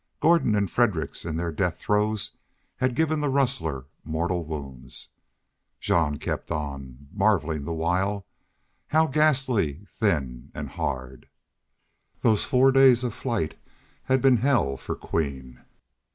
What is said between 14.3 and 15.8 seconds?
hell for Queen.